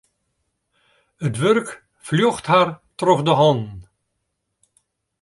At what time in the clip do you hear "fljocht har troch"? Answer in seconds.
2.07-3.23